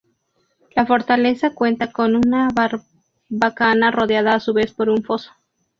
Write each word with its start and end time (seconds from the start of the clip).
La 0.75 0.87
fortaleza 0.87 1.53
cuenta 1.53 1.91
con 1.91 2.15
una 2.15 2.49
barbacana 2.55 3.91
rodeada 3.91 4.33
a 4.33 4.39
su 4.39 4.51
vez 4.51 4.71
por 4.73 4.89
un 4.89 5.03
foso. 5.03 5.29